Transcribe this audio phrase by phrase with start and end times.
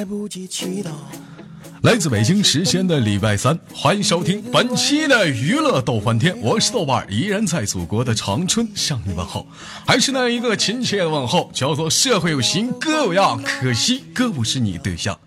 [0.00, 0.88] 来不及祈祷。
[1.82, 9.46] 来自北京时间的礼拜三，欢迎收听本期的娱乐逗翻天，我是豆瓣，依然在祖国的长春向你问候，
[9.86, 15.18] 还是那一个亲切的问候，叫做社会有型哥有样，可惜哥不是你对象。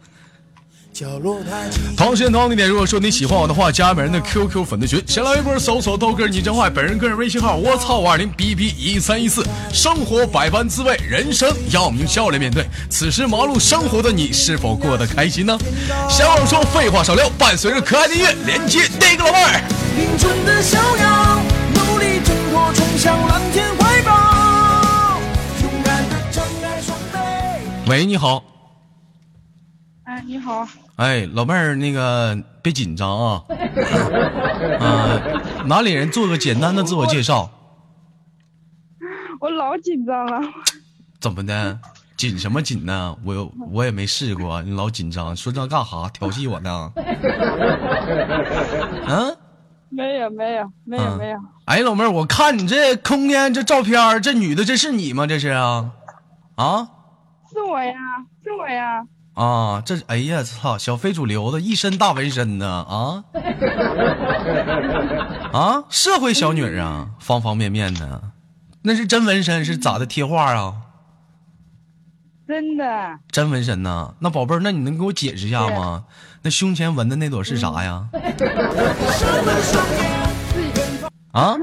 [1.97, 9.43] 同时，同样地点，如果说你喜欢我的话，加本人的 QQ 粉丝群，先来微博搜索豆哥你真坏，本人个人微信号我操五二零 B B 一三一四。
[9.73, 12.67] 生活百般滋味，人生要我们用笑脸面对。
[12.89, 15.57] 此时忙碌生活的你，是否过得开心呢？
[16.07, 19.61] 闲话少说，废话少聊，伴随着可爱的音乐，连接那个老妹儿。
[27.87, 28.43] 喂，你好。
[30.05, 30.67] 哎，你好。
[30.97, 33.43] 哎，老妹儿，那个别紧张啊。
[34.79, 35.19] 啊，
[35.65, 36.11] 哪里人？
[36.11, 37.49] 做个简单的自我介绍。
[39.39, 40.39] 我老紧张了。
[41.19, 41.79] 怎么的？
[42.15, 43.17] 紧什么紧呢？
[43.25, 46.07] 我我也没试过，你老紧张，说这干哈？
[46.13, 46.91] 调戏我呢？
[49.07, 49.35] 嗯？
[49.89, 51.37] 没有没有没有没有。
[51.65, 55.25] 哎，老妹儿，我看你这空间这照片，这女的这是你吗？
[55.27, 55.91] 这是啊？
[56.55, 56.87] 啊？
[57.51, 57.93] 是我呀，
[58.43, 59.03] 是我呀。
[59.33, 63.23] 啊，这哎呀，操，小非主流的一身大纹身呢啊！
[65.51, 68.21] 啊，社会小女人啊，方方面面的，
[68.83, 70.05] 那是真纹身是咋的？
[70.05, 70.75] 贴画啊？
[72.47, 72.85] 真的。
[73.31, 74.13] 真纹身呐？
[74.19, 76.05] 那宝贝儿，那你能给我解释一下吗？
[76.43, 78.07] 那胸前纹的那朵是啥呀？
[81.31, 81.55] 啊？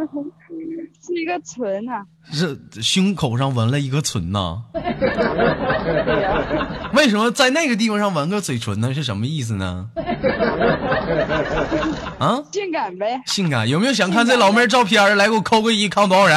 [1.02, 4.62] 是一个唇呐，是胸口上纹了一个唇呐。
[7.00, 8.92] 为什么在那个地方上纹个嘴唇呢？
[8.92, 9.88] 是什么意思呢？
[12.20, 12.42] 啊？
[12.52, 13.18] 性感呗。
[13.24, 16.36] 性感，有没有想看这老妹儿照片来给我扣个一，看多少人？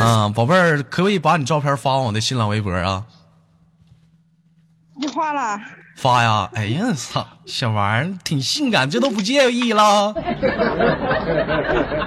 [0.00, 3.04] 啊，宝贝儿，可不可以把你照片发我的新浪微博啊？
[4.98, 5.60] 你画了。
[5.96, 6.50] 发呀！
[6.54, 10.12] 哎呀，操，小玩意儿挺性感，这都不介意了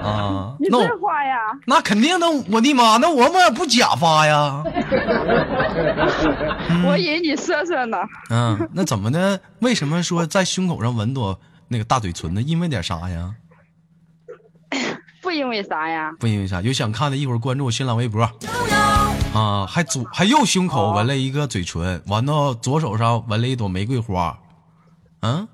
[0.04, 0.56] 啊？
[0.60, 1.38] 你真发呀？
[1.66, 4.64] 那肯定的，我的妈，那我们不假发呀？
[6.86, 7.98] 我以为你色色呢。
[8.30, 9.40] 嗯，那怎么的？
[9.60, 12.42] 为什么说在胸口上纹朵那个大嘴唇呢？
[12.42, 13.34] 因为点啥呀？
[15.24, 16.12] 不因为啥呀？
[16.20, 16.62] 不因为啥？
[16.62, 18.30] 有想看的，一会儿关注我新浪微博。
[19.38, 24.36] 啊，还左还右胸口纹了一个嘴唇，完到左手上纹了一朵玫瑰花。
[25.20, 25.48] 嗯，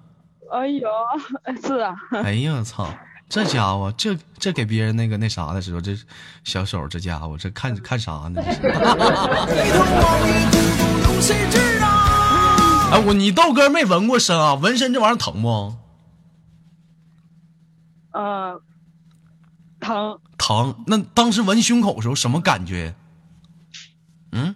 [0.52, 0.88] 哎呦，
[1.62, 1.94] 是啊。
[2.24, 2.88] 哎呀，操，
[3.28, 5.98] 这家伙，这这给别人那个那啥的时候，这
[6.46, 8.42] 小手，这家伙这看看啥呢？
[12.92, 14.54] 哎，我你豆哥没纹过身啊？
[14.54, 15.76] 纹身这玩意儿疼不？
[18.12, 18.62] 嗯，
[19.82, 20.20] 疼。
[20.38, 20.84] 疼。
[20.88, 22.96] 那当时纹胸口的时候什么感觉？
[24.36, 24.56] 嗯，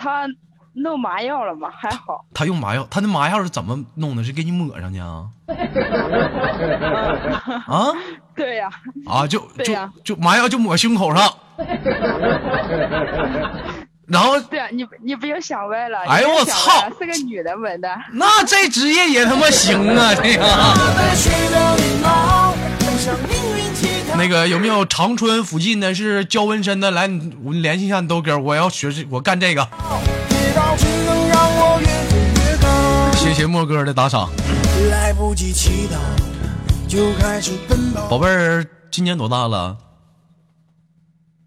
[0.00, 0.26] 他
[0.72, 1.68] 弄麻药了吗？
[1.70, 2.24] 还好。
[2.32, 4.24] 他用麻药，他那麻药是怎么弄的？
[4.24, 5.26] 是给你抹上去啊？
[7.68, 7.92] 啊？
[8.34, 8.70] 对呀。
[9.06, 11.30] 啊，就就就麻药就抹胸口上。
[14.06, 14.40] 然后。
[14.40, 15.98] 对啊，你你不要想歪了。
[16.08, 16.88] 哎呦我操！
[16.98, 17.88] 是个女的纹的。
[18.12, 20.12] 那这职业也他妈行啊！
[20.14, 20.42] 这个。
[24.20, 26.90] 那个有没有长春附近的是教纹身的？
[26.90, 27.08] 来，
[27.42, 29.66] 我联系一下你豆哥，我要学这，我干这个。
[33.14, 34.28] 谢谢莫哥的打赏。
[38.10, 39.78] 宝贝儿，今年多大了？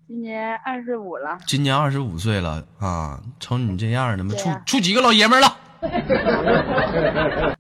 [0.08, 1.38] 今年二十五了。
[1.46, 3.20] 今年二十五岁了啊！
[3.40, 5.58] 瞅你这样的，处处几个老爷们了？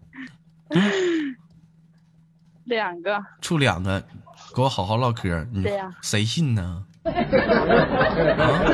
[2.65, 3.23] 两个。
[3.41, 4.03] 处两个。
[4.53, 5.65] 给我好好唠嗑，你
[6.01, 6.83] 谁信呢？
[7.03, 7.11] 怎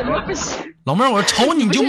[0.05, 0.61] 么不信？
[0.83, 1.81] 老妹儿，我瞅你就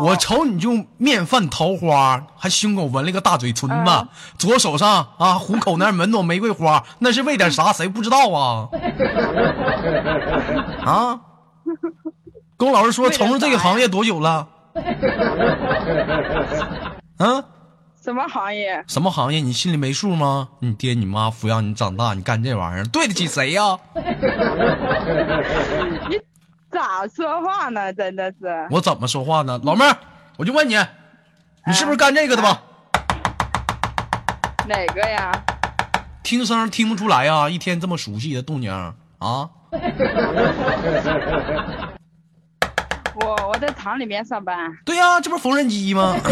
[0.00, 4.08] 我瞅你就面泛桃花，还胸口纹了个大嘴唇子，
[4.38, 7.72] 左手上啊虎口那儿纹朵玫瑰花，那是为点啥？
[7.72, 8.68] 谁不知道啊？
[10.84, 11.20] 啊！
[12.56, 14.48] 跟我老师说，从事这个行业多久了？
[17.18, 17.44] 啊？
[18.02, 18.84] 什么行业？
[18.86, 19.40] 什么行业？
[19.40, 20.48] 你心里没数吗？
[20.60, 23.78] 你爹你妈抚养你长大，你干这玩意儿，对得起谁呀？
[26.08, 26.18] 你
[26.70, 27.92] 咋说话呢？
[27.92, 29.60] 真的是我怎么说话呢？
[29.64, 29.96] 老妹儿，
[30.36, 30.76] 我就问你，
[31.66, 32.62] 你是不是干这个的吧？
[34.68, 35.32] 哪个呀？
[36.22, 38.70] 听声听不出来呀，一天这么熟悉的动静
[39.18, 39.50] 啊。
[43.20, 44.56] 我我在厂里面上班。
[44.84, 46.16] 对呀，这不是缝纫机吗？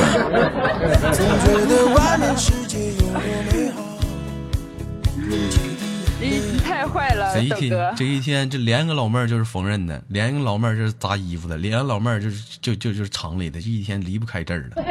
[6.18, 7.92] 你你太坏了，这一天豆哥。
[7.96, 14.82] 这一天，这连个老妹儿就是缝纫的，连个老妹儿就是扎衣服的，连个老妹儿就是就就就是厂里的，这一天离不开这儿了。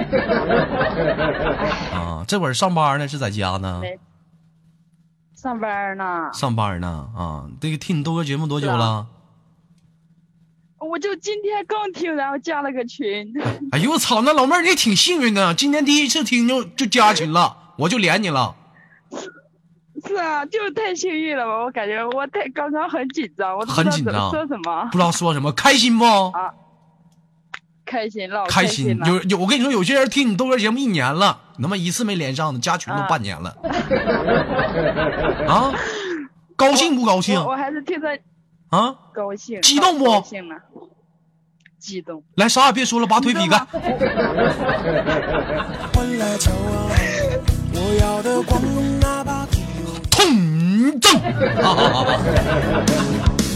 [1.98, 3.82] 啊，这会儿上班呢，是在家呢？
[5.36, 7.08] 上班呢，上班呢？
[7.16, 9.08] 啊，这个听你豆哥节目多久了？
[10.88, 13.34] 我就今天刚听，然后加了个群。
[13.72, 18.56] 哎呦我操，那老妹儿你也挺幸运的，今天第一次听就就加群了，我就连你了。
[20.06, 21.64] 是啊，就是太幸运了吧！
[21.64, 24.98] 我感觉我太刚刚很紧张，我很紧张说什么不。
[24.98, 26.06] 知道说什么，开心不？
[27.86, 29.08] 开心，老开心了。
[29.08, 33.56] 有有，我跟你说，有些人听你豆哥节目一年了，他妈一次没连上呢，加群都啊半年了。
[35.48, 35.74] 啊，
[36.56, 38.08] 高兴不高兴我我还是听着
[38.76, 38.96] 啊？
[39.14, 40.56] 高兴，激动不高兴了，
[41.80, 42.24] 激动。
[42.36, 43.66] 来，啥也别说了， 把腿比开。
[50.12, 51.12] 痛正。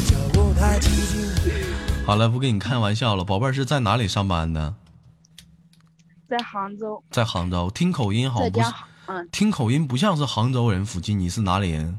[0.06, 1.26] 脚步太激进。
[2.06, 4.74] 好了，不跟你开玩笑了，宝贝儿是在哪里上班的？
[6.30, 7.72] 在杭州，在杭州。
[7.72, 8.60] 听口音好在不
[9.08, 11.98] 嗯，听口音不像是杭州人附近，你是哪里人？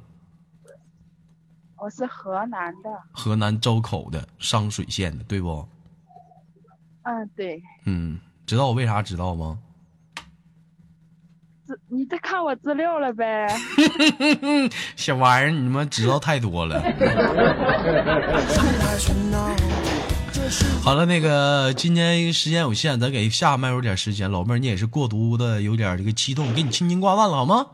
[1.81, 2.91] 我是河南的。
[3.11, 5.67] 河南周口的，商水县的，对不？
[7.05, 7.63] 嗯，对。
[7.87, 9.59] 嗯，知道我为啥知道吗？
[11.67, 13.47] 资你在看我资料了呗？
[14.95, 16.83] 小玩意儿，你们知道太多了。
[20.83, 24.31] 好了，那个今天时间有限，咱给下麦有点时间。
[24.31, 27.67] 老妹儿，你也是过度的有点这个激动，给你轻轻挂断了好吗？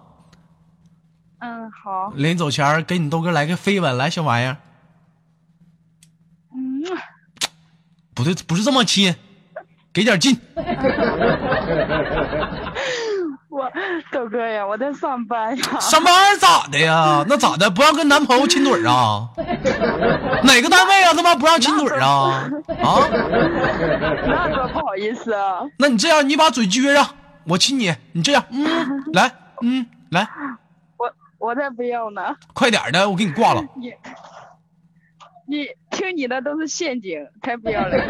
[1.38, 2.12] 嗯，好。
[2.14, 4.56] 临走前儿给你豆哥来个飞吻，来小玩意儿，
[6.54, 6.82] 嗯，
[8.14, 9.14] 不对，不是这么亲，
[9.92, 10.38] 给点劲。
[13.48, 13.72] 我
[14.12, 15.80] 豆哥呀，我在上班呀。
[15.80, 17.24] 上班咋的呀？
[17.26, 17.70] 那咋的？
[17.70, 19.28] 不让跟男朋友亲嘴儿啊？
[20.44, 21.14] 哪个单位啊？
[21.14, 22.50] 他妈不让亲嘴儿啊？
[22.82, 23.08] 啊？
[24.26, 25.60] 那多不好意思啊！
[25.78, 27.08] 那你这样，你把嘴撅上，
[27.46, 27.94] 我亲你。
[28.12, 28.66] 你这样，嗯，
[29.14, 29.32] 来，
[29.62, 30.28] 嗯，来，
[31.38, 32.34] 我我才不要呢！
[32.54, 33.62] 快点儿的，我给你挂了。
[33.76, 33.92] 你
[35.48, 38.04] 你听你的都是陷阱，才不要嘞！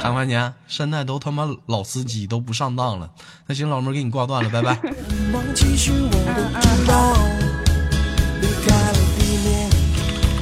[0.00, 0.34] 看看你，
[0.66, 3.10] 现在都他妈老司机都不上当了。
[3.46, 4.78] 那行，老妹儿给你挂断了，拜拜。
[5.34, 6.16] 忘记是我的
[6.62, 7.12] 主导，
[8.40, 9.68] 离开了地面，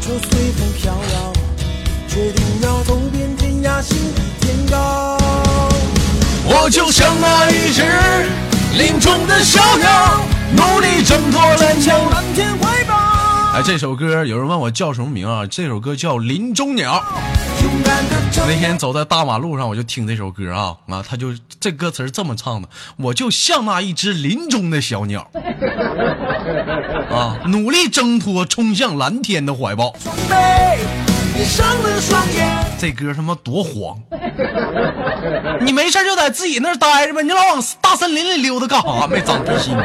[0.01, 1.33] 就随风飘摇，
[2.07, 5.19] 决定要走遍天涯，心比天高。
[6.47, 7.83] 我就像那一只
[8.79, 9.89] 林中的小鸟，
[13.55, 15.47] 哎，这首歌有人问我叫什么名啊？
[15.47, 16.95] 这首歌叫《林中鸟》。
[18.49, 21.29] 那天走在大马路上，我就听这首歌啊啊，他就
[21.61, 25.31] 这歌词这么唱的：我就像那一只林中的小鸟，
[27.13, 29.95] 啊，努力挣脱，冲向蓝天的怀抱。
[32.77, 33.97] 这歌他妈多黄！
[35.61, 39.07] 你没事就在自己那儿待着呗，你老往大森林里溜达干啥？
[39.07, 39.77] 没长逼心。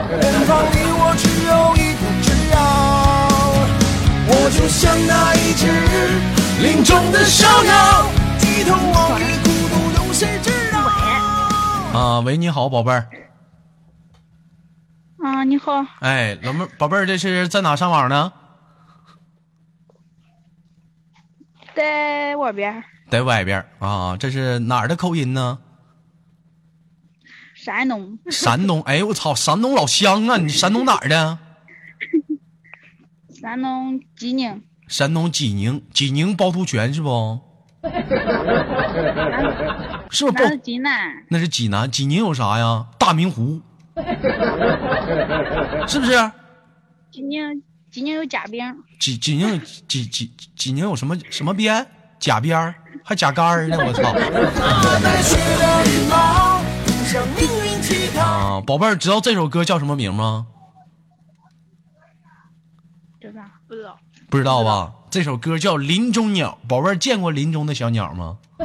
[4.31, 5.65] 我就像那一只
[6.61, 8.05] 林中的小鸟，
[8.39, 10.79] 低头望月，孤独有谁知道？
[11.99, 13.09] 啊，喂，你好，宝贝儿。
[15.23, 18.31] 啊，你好，哎，老妹儿，宝贝儿，这是在哪上网呢？
[21.75, 25.57] 在外边，在外边儿啊，这是哪儿的口音呢？
[27.57, 28.83] 山东，山东。
[28.83, 30.37] 哎呦我操，山东老乡啊！
[30.37, 31.39] 你山东哪儿的？
[33.39, 37.39] 山东济宁，山东济宁，济宁趵突泉是不？
[40.11, 40.59] 是不是趵？
[40.59, 42.85] 济南，那是济南，济宁有啥呀？
[42.97, 43.61] 大明湖，
[45.87, 46.31] 是不是？
[47.11, 48.61] 济宁，济宁有夹饼，
[48.99, 51.87] 济济宁有济济济宁有什么什么边？
[52.19, 53.77] 甲边儿还甲杆儿呢？
[53.87, 54.11] 我操！
[58.21, 60.47] 啊，宝贝儿，知道这首歌叫什么名吗？
[63.21, 63.49] 这啥？
[63.69, 63.95] 不知道。
[64.29, 64.91] 不知道吧？
[65.11, 68.37] 这首歌叫《林中鸟》，宝贝儿见过林中的小鸟吗？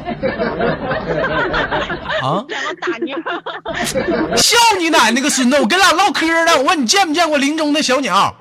[2.21, 2.43] 啊！
[4.35, 5.59] 笑你奶奶个孙子！
[5.61, 8.13] 我跟俩唠嗑呢，我问你见没见过林中的小鸟？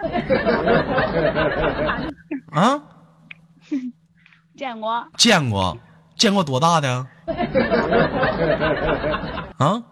[2.52, 2.83] 啊，
[4.56, 5.78] 见过，见过，
[6.16, 7.06] 见过多大的？
[9.59, 9.83] 啊，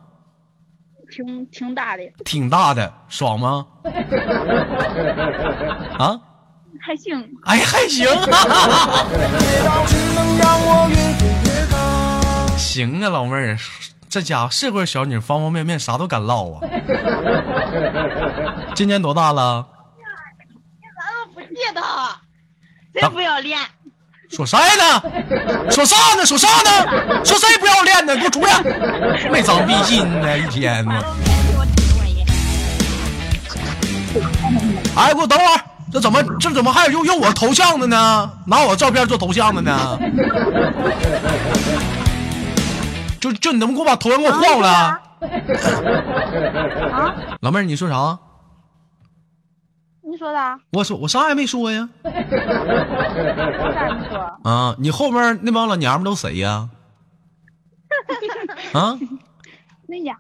[1.11, 3.67] 挺挺大的，挺大的，爽吗？
[5.99, 6.21] 啊，
[6.81, 7.29] 还行。
[7.45, 8.07] 哎，还行。
[12.57, 13.59] 行啊，老妹儿，
[14.09, 16.61] 这家伙是会小女，方方面面啥都敢唠啊。
[18.75, 19.67] 今年多大了？
[21.75, 23.59] 的，真不要脸。
[24.31, 25.03] 说啥呢？
[25.71, 26.25] 说啥呢？
[26.27, 27.25] 说啥呢？
[27.25, 28.17] 说谁不要脸呢？
[28.17, 28.63] 给我出来！
[29.31, 31.03] 没长逼心呢，一天呢。
[34.97, 35.61] 哎，给我等会儿，
[35.93, 38.31] 这怎么这怎么还有用用我头像的呢？
[38.47, 39.99] 拿我照片做头像的呢？
[43.21, 44.69] 就就你能不能给我把头像给我换了？
[46.91, 47.15] 啊？
[47.41, 48.19] 老妹儿，你说啥？
[50.03, 50.39] 你说的？
[50.39, 51.87] 啊我说我啥也没说呀。
[52.03, 54.19] 我咋没说？
[54.51, 56.69] 啊，你后面那帮老娘们都谁呀？
[58.73, 58.99] 啊，
[59.87, 60.17] 那呀，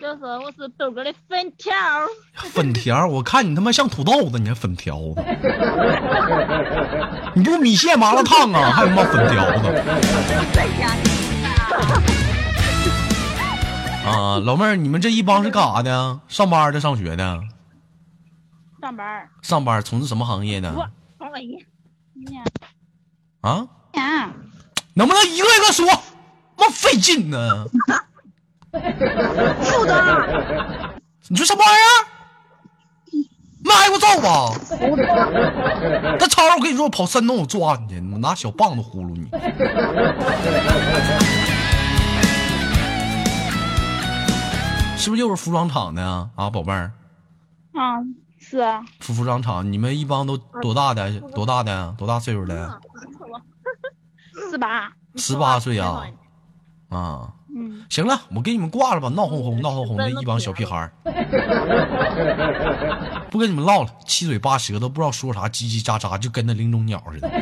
[0.00, 1.74] 就是我是豆哥的粉条，
[2.52, 5.22] 粉条，我看你他妈像土豆子，你还粉条子？
[7.34, 9.68] 你不米线麻辣烫啊，还他妈粉条子？
[14.08, 16.18] 啊，老妹儿，你们这一帮是干啥的？
[16.28, 17.38] 上班的，上学的？
[18.80, 19.28] 上班。
[19.42, 20.70] 上班从事什么行业的？
[23.42, 23.66] 啊，
[24.94, 25.84] 能不能一个一个说？
[26.56, 27.66] 妈费劲呢！
[29.62, 30.94] 副的，
[31.28, 32.06] 你说什么玩意儿？
[33.62, 34.54] 妈给我揍吧！
[36.18, 39.28] 那超我跟你说，我跑山东我抓你去，我拿小棒子呼噜你。
[44.96, 46.28] 是不是又是服装厂的啊？
[46.36, 46.92] 啊，宝贝儿，
[47.74, 47.98] 啊，
[48.38, 51.20] 是啊，服服装厂，你们一帮都多大的？
[51.34, 51.94] 多大的？
[51.98, 52.80] 多大岁数的？
[54.50, 54.90] 十八？
[55.16, 56.02] 十八岁啊？
[56.90, 57.32] 啊，
[57.70, 60.92] 嗯，行了，我给你们挂了吧，闹哄哄、闹哄哄的一帮小屁孩儿，
[63.30, 67.30] 不跟你们唠了，七嘴八舌都不知道说啥，叽叽喳喳，就跟那林中鸟似的。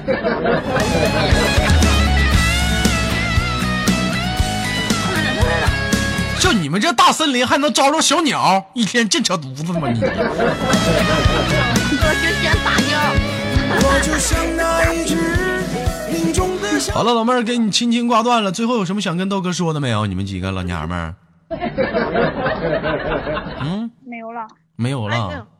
[6.41, 10.01] 就你们这大森林还能招着小鸟，一天净扯犊子吗你？
[12.01, 12.97] 我就选大鸟。
[13.71, 15.58] 我就像那一只林中的小
[16.93, 20.07] 好了，老妹儿给你轻轻挂断了，最后有什么想跟豆哥说的没有？
[20.07, 21.15] 你们几个老娘们儿？
[23.63, 24.47] 嗯，没有了。
[24.77, 25.17] 没有了。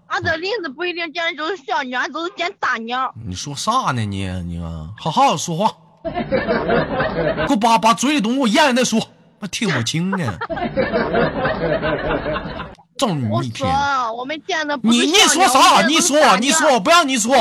[0.07, 3.13] 俺啊这林子不一定见的就是小鸟，俺都是见大鸟。
[3.27, 5.71] 你说啥呢你你啊，好好说话，
[6.05, 9.01] 给我把把嘴里东西给我咽了再说，
[9.41, 10.19] 我听不清呢。
[12.99, 14.13] 揍你我一天说！
[14.13, 15.87] 我们见的你你说啥？
[15.87, 17.37] 你说你说，不让你说，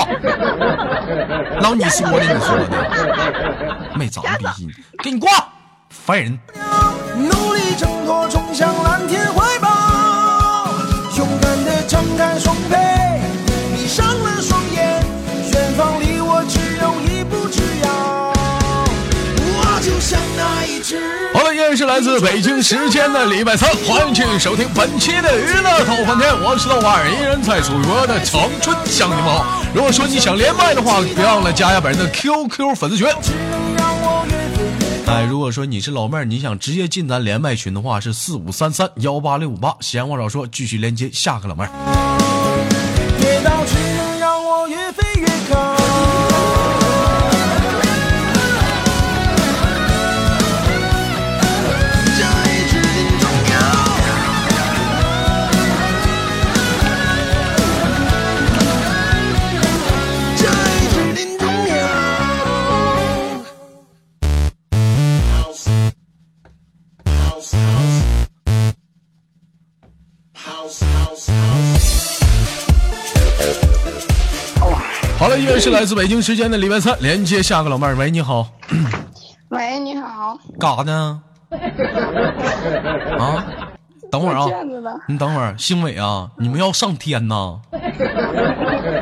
[1.60, 4.72] 老你说的你说的，没长逼心，
[5.04, 5.30] 给你挂，
[5.90, 6.40] 烦人。
[21.88, 29.64] 来自北京时间的礼拜三，欢迎继续收听本期的娱乐逗翻天，我是豆瓣儿，依然在祖国的长春向你们好。
[29.74, 33.08] 如果说你想连麦的话，别忘了加一下本人的 QQ 粉丝群。
[35.08, 39.74] 哎，如果说你是老妹儿，你想直接进咱连麦群的话，是四五三三幺八六五八。
[39.80, 41.97] 闲话少说，继续连接下个老妹儿。
[75.20, 77.96] 好了，依然是来自北京时间的礼拜三，连接下个老妹儿。
[77.96, 78.48] 喂，你好，
[79.50, 81.22] 喂，你好，干啥呢？
[83.18, 83.46] 啊，
[84.12, 84.46] 等会儿啊，
[85.08, 87.60] 你等会儿，星伟啊，你们要上天呐？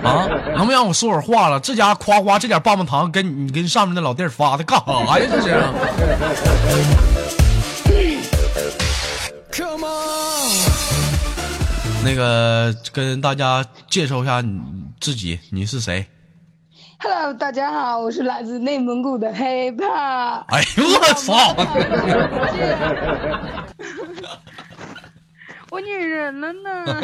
[0.04, 1.60] 啊，能不能让我说会儿话了？
[1.60, 5.26] 这家夸夸这点棒棒糖跟你跟上面那老弟儿发的干啥呀？
[5.30, 5.50] 这是
[9.52, 10.75] ？Come on，
[12.06, 14.62] 那个跟大家介绍一下你
[15.02, 16.06] 自己，你是谁
[17.00, 20.42] ？Hello，大家好，我是来自内蒙古的黑怕。
[20.50, 21.34] 哎呦我操！
[25.72, 26.86] 我女人了呢。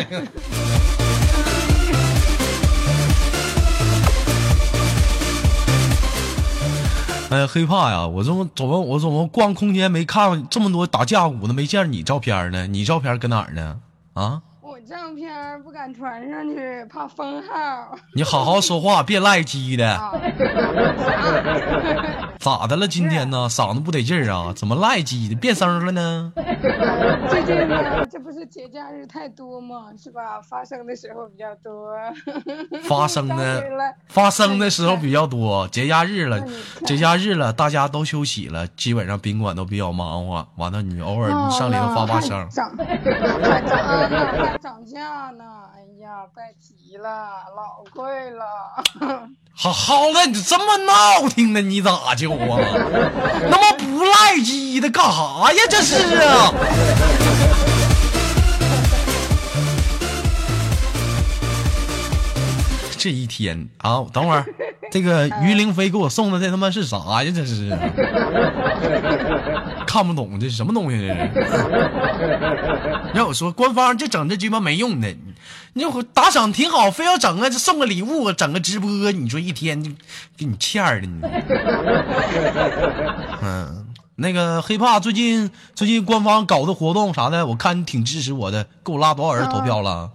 [7.32, 8.06] 哎呀，黑怕呀！
[8.06, 12.68] 我怎么怎么我怎么逛空间没看这么多打架舞的，没见着你照片呢？
[12.68, 13.80] 你照片搁哪儿呢？
[14.14, 14.44] 啊！
[14.82, 17.96] 我照片不敢传上去，怕封号。
[18.16, 19.88] 你好好说话，别赖鸡的。
[19.88, 20.12] 啊，
[22.40, 22.88] 咋的了？
[22.88, 24.52] 今天呢，嗓子不得劲儿啊？
[24.56, 26.34] 怎么赖鸡的变声了呢？
[27.30, 30.42] 最近呢，这不是节假日太多吗，是吧？
[30.42, 31.94] 发生的时候比较多。
[32.82, 33.64] 发生刚的
[34.08, 36.44] 发生的时候比较多，节假日了
[36.86, 40.48] 节假日了，大家都休息了，基本上宾馆都比较忙活。
[40.56, 42.50] 完了，你偶尔你上里头发发声
[44.62, 45.44] 还，涨，价呢。
[45.76, 48.46] 哎呀，别提了，老贵了。
[49.54, 51.60] 好好的，你这么闹挺呢？
[51.62, 52.58] 你咋就啊？
[53.50, 55.58] 那么不赖鸡的干啥呀？
[55.70, 56.54] 这是啊！
[62.98, 64.46] 这一天啊，等会儿，
[64.92, 67.32] 这个于凌飞给我送的这他妈是啥呀？
[67.34, 67.70] 这是
[69.88, 70.98] 看不懂，这是什么东西？
[71.34, 71.52] 这是？
[73.14, 75.08] 让我说，官方就整这鸡巴没用的，
[75.74, 79.90] 你这打赏挺好，非要整个送个礼物，整个直播，你说一天就
[80.38, 81.22] 给你欠的你。
[83.42, 90.12] 嗯，那个黑怕最近最近官方搞的活动啥的，我看你挺支持我的，给我拉多少人投票了？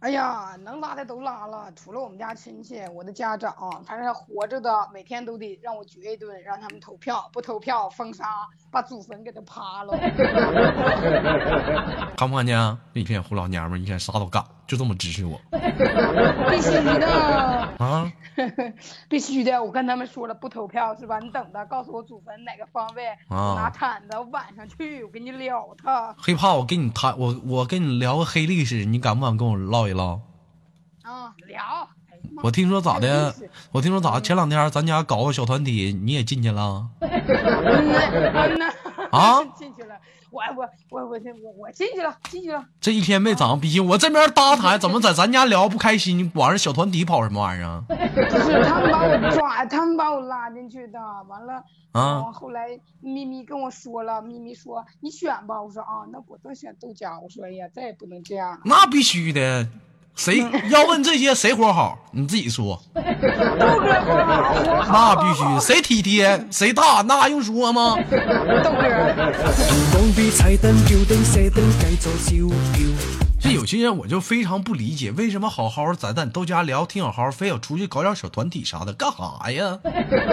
[0.00, 9.98] 哎呀，能拉的都拉了，除了我们家亲戚，我的家长，反正活着的，每天都得让我绝一顿，让他们投票，不投票封杀，把祖坟给他趴了。
[12.16, 12.78] 看不看见啊？
[12.94, 15.58] 这一天胡老娘们一天啥都干，就这么支持我 必
[16.60, 17.37] 须的，啊！
[19.08, 21.18] 必须的，我跟他们说了，不投票是吧？
[21.20, 26.14] 你等着，告诉我祖坟哪个方位，啊我拿铲子，我晚上去，我给你撩他。
[26.18, 30.20] 黑怕我跟你谈，我我跟你聊个黑历史，你敢不敢跟我唠一唠？
[31.02, 31.88] 啊，聊。
[32.42, 33.34] 我听说咋的？
[33.72, 34.20] 我听说咋？
[34.20, 36.88] 前两天咱家搞个小团体，你也进去了？
[37.00, 37.08] 嗯
[37.88, 38.72] 呐嗯呐
[39.10, 39.96] 啊 进去了，
[40.30, 42.64] 我我我我我我进去了，进去了。
[42.80, 46.18] 这一天没长逼心，我这边搭台怎么在咱家聊不开心？
[46.18, 47.82] 你往人小团体跑什么玩意儿啊？
[47.88, 50.98] 不是他们把我抓，他们把我拉进去的。
[51.28, 51.54] 完了，
[51.92, 55.62] 啊嗯后来咪咪跟我说了，咪咪说你选吧。
[55.62, 57.20] 我说啊，那我都选豆浆。
[57.20, 58.60] 我说哎呀，再也不能这样了。
[58.64, 59.66] 那必须的，
[60.18, 61.96] 谁要问这些谁活好？
[62.10, 62.82] 你自己说。
[62.92, 63.00] 豆
[63.78, 67.96] 哥活好，那必须，谁体贴谁大，那还用说吗？
[68.64, 68.82] 豆哥。
[73.40, 79.78] 这有些人我就非常不理解，为什么好好在咱豆家聊挺好好，非要出去搞点小团体啥的，干啥呀？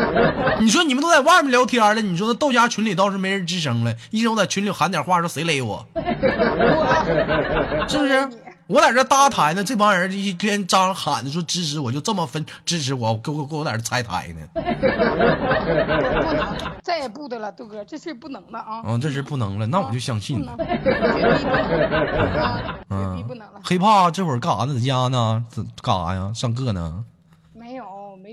[0.60, 5.86] 你说你们都在外面聊天了，你说那豆家群里倒是没人吱声了，一整在群里喊点话，说谁勒，我
[7.88, 8.28] 是不是？
[8.68, 14.40] 我在这搭台呢，这帮人一天张喊着说支持我，就这么分支持我，给我给我在这拆台呢。
[14.56, 18.82] 不不能，再也不的了，豆哥，这事不能了啊。
[18.86, 20.66] 嗯，这事不能了，那我就相信不了能，。
[20.68, 23.62] 绝逼不能啊，绝逼嗯不能了。
[23.64, 24.74] 黑怕这会儿干啥呢？
[24.74, 25.46] 在家呢？
[25.84, 26.32] 干啥呀？
[26.34, 27.06] 上课呢？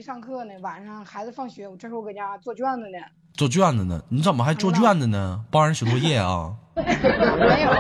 [0.03, 0.53] 上课呢。
[0.61, 2.99] 晚上孩子放学，我这时候搁家做卷子呢。
[3.35, 4.03] 做卷子呢？
[4.11, 5.43] 你怎么还做卷子呢？
[5.51, 6.53] 帮人写作业啊？
[6.75, 7.71] 没有，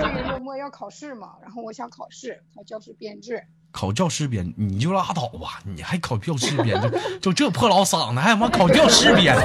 [0.00, 3.40] 这个周末要考试嘛，然后我想考试，考教师编制。
[3.70, 6.80] 考教师编，你就拉倒吧，你还考教师编，
[7.20, 9.34] 就 就这破老嗓子，还他妈考教师编，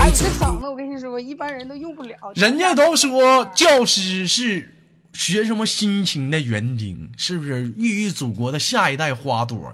[0.00, 2.16] 哎，这嗓子我跟你说，一般人都用不了。
[2.34, 4.81] 人家都说教师是
[5.12, 9.72] 学什么辛勤的园丁，是不是孕育祖国的下一代花朵？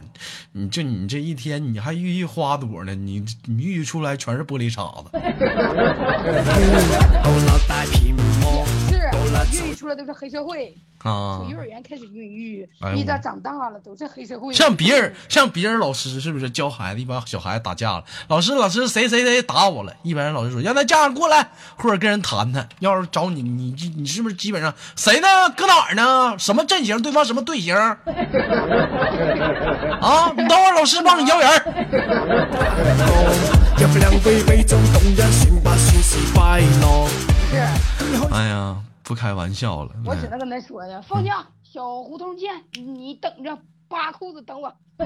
[0.52, 2.94] 你就你这一天你还孕育花朵呢？
[2.94, 5.10] 你你孕育出来全是玻璃碴子。
[9.52, 14.52] 孕育出来都是黑社会，啊从幼儿园开始孕育一旦长大了都是黑社会。
[14.52, 18.04] 像别人像别人老师是不是教孩子一般小孩子打架了？
[18.28, 19.92] 老师老师谁谁谁打我了？
[20.02, 22.68] 一般人老师说让他家长过来，或者跟人谈谈。
[22.80, 25.28] 要是找你，你你你是不是基本上谁呢？
[25.56, 26.36] 搁哪儿呢？
[26.38, 27.00] 什么阵型？
[27.02, 27.74] 对方什么队形？
[27.76, 27.96] 啊，
[30.36, 31.48] 你等会儿老师帮你摇人
[39.08, 39.90] 不开玩笑了。
[40.04, 44.70] 我只能跟他说呀，放假小胡同见，你等着扒裤子等我。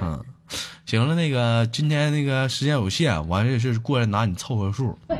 [0.00, 0.24] 嗯，
[0.86, 4.96] 行了，那个今天那个时间有限，我还是过来拿你凑合数。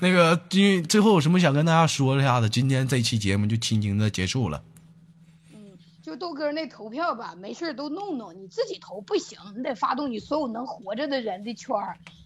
[0.00, 2.48] 那个，今最后有什么想跟大家说一下的？
[2.48, 4.62] 今天这期节目就轻轻的结束了。
[6.16, 11.76] 豆哥那投票吧，没事都弄弄，你自己投不行，你得发动你所有能活着的人的圈，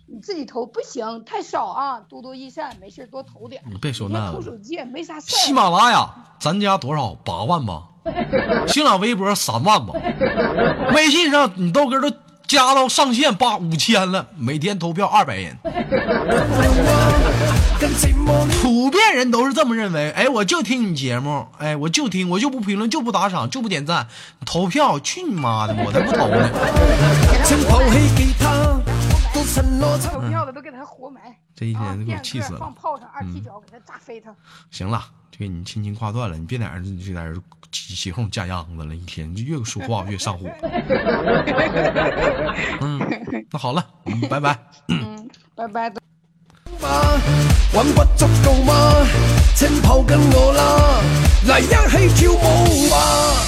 [0.06, 3.62] 你自己投不行，太少啊，多多益善，没事多投点。
[3.70, 4.18] 你别说那。
[4.18, 5.20] 那投手机也没啥。
[5.20, 7.14] 喜马拉雅，咱家多少？
[7.24, 7.84] 八万吧。
[8.66, 9.92] 新浪微博三万吧。
[10.94, 12.10] 微信上你豆哥都
[12.46, 15.56] 加到上限八五千了，每天投票二百人。
[19.14, 20.10] 人都是这么认为。
[20.10, 24.06] 哎，我就听你节目，哎，我就听，我就不评论，就不打赏，就不点赞，
[24.44, 26.50] 投票去你妈的，我才不投呢！
[29.98, 30.20] 投。
[30.28, 31.20] 票的都给他活埋，
[31.54, 32.58] 这一天给我气死了。
[32.58, 34.34] 放炮上，二踢脚给他炸飞他。
[34.70, 37.34] 行了，这个你轻轻挂断了，你别在这就在这
[37.70, 40.48] 起起哄架秧子了，一天就越说话越上火。
[42.80, 43.00] 嗯，
[43.50, 43.84] 那好了，
[44.28, 44.58] 拜拜。
[44.88, 45.92] 嗯，拜拜。
[47.72, 48.96] 玩不足够吗
[49.54, 51.02] 请抱紧我啦。
[51.46, 53.47] 来一起跳舞吧。